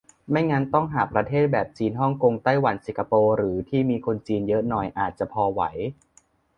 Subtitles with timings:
[0.29, 5.61] ไม่งั้นต้องหาประเทศแบบ จีน ฮ่องกง ไต้หวัน สิงคโปร์ หรือที่มีคนจีนเยอะหน่อย อาจจะพอไหว